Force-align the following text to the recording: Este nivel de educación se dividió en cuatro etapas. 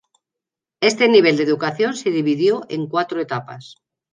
Este 0.89 1.07
nivel 1.07 1.37
de 1.37 1.43
educación 1.43 1.93
se 1.95 2.09
dividió 2.09 2.63
en 2.69 2.87
cuatro 2.87 3.21
etapas. 3.21 3.75